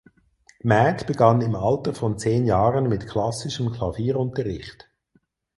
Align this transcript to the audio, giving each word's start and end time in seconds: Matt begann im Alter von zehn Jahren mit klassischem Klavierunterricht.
Matt 0.63 1.05
begann 1.05 1.41
im 1.41 1.53
Alter 1.53 1.93
von 1.93 2.17
zehn 2.17 2.47
Jahren 2.47 2.89
mit 2.89 3.05
klassischem 3.05 3.71
Klavierunterricht. 3.71 4.89